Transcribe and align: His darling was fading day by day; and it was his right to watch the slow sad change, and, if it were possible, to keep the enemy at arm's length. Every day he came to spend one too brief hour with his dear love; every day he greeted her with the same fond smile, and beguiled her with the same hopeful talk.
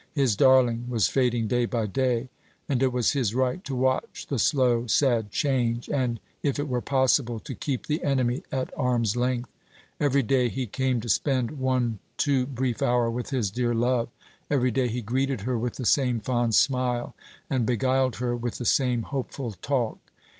His 0.15 0.35
darling 0.35 0.87
was 0.89 1.07
fading 1.09 1.45
day 1.47 1.65
by 1.67 1.85
day; 1.85 2.29
and 2.67 2.81
it 2.81 2.91
was 2.91 3.11
his 3.11 3.35
right 3.35 3.63
to 3.65 3.75
watch 3.75 4.25
the 4.27 4.39
slow 4.39 4.87
sad 4.87 5.29
change, 5.29 5.87
and, 5.91 6.19
if 6.41 6.57
it 6.57 6.67
were 6.67 6.81
possible, 6.81 7.39
to 7.41 7.53
keep 7.53 7.85
the 7.85 8.03
enemy 8.03 8.41
at 8.51 8.73
arm's 8.75 9.15
length. 9.15 9.51
Every 9.99 10.23
day 10.23 10.49
he 10.49 10.65
came 10.65 11.01
to 11.01 11.07
spend 11.07 11.51
one 11.51 11.99
too 12.17 12.47
brief 12.47 12.81
hour 12.81 13.11
with 13.11 13.29
his 13.29 13.51
dear 13.51 13.75
love; 13.75 14.09
every 14.49 14.71
day 14.71 14.87
he 14.87 15.03
greeted 15.03 15.41
her 15.41 15.55
with 15.55 15.75
the 15.75 15.85
same 15.85 16.19
fond 16.19 16.55
smile, 16.55 17.13
and 17.47 17.67
beguiled 17.67 18.15
her 18.15 18.35
with 18.35 18.57
the 18.57 18.65
same 18.65 19.03
hopeful 19.03 19.51
talk. 19.61 19.99